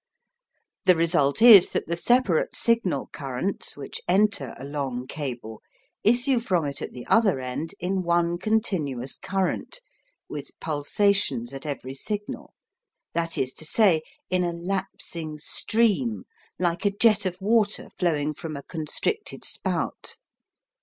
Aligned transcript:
The 0.85 0.95
result 0.95 1.43
is 1.43 1.73
that 1.73 1.85
the 1.85 1.95
separate 1.95 2.55
signal 2.55 3.09
currents 3.13 3.77
which 3.77 4.01
enter 4.07 4.55
a 4.57 4.65
long 4.65 5.05
cable 5.05 5.61
issue 6.03 6.39
from 6.39 6.65
it 6.65 6.81
at 6.81 6.91
the 6.91 7.05
other 7.05 7.39
end 7.39 7.75
in 7.79 8.01
one 8.01 8.39
continuous 8.39 9.15
current, 9.15 9.79
with 10.27 10.59
pulsations 10.59 11.53
at 11.53 11.67
every 11.67 11.93
signal, 11.93 12.55
that 13.13 13.37
is 13.37 13.53
to 13.53 13.63
say, 13.63 14.01
in 14.31 14.43
a 14.43 14.53
lapsing 14.53 15.37
stream, 15.37 16.23
like 16.57 16.83
a 16.83 16.89
jet 16.89 17.27
of 17.27 17.39
water 17.39 17.89
flowing 17.99 18.33
from 18.33 18.57
a 18.57 18.63
constricted 18.63 19.45
spout. 19.45 20.17